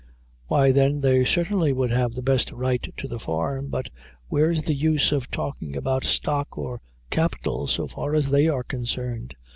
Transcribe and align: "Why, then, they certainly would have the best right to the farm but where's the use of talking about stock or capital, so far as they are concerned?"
"Why, 0.47 0.71
then, 0.71 1.01
they 1.01 1.23
certainly 1.23 1.71
would 1.71 1.91
have 1.91 2.13
the 2.15 2.23
best 2.23 2.51
right 2.51 2.81
to 2.97 3.07
the 3.07 3.19
farm 3.19 3.67
but 3.67 3.91
where's 4.29 4.63
the 4.65 4.73
use 4.73 5.11
of 5.11 5.29
talking 5.29 5.77
about 5.77 6.03
stock 6.05 6.57
or 6.57 6.81
capital, 7.11 7.67
so 7.67 7.85
far 7.85 8.15
as 8.15 8.31
they 8.31 8.47
are 8.47 8.63
concerned?" 8.63 9.35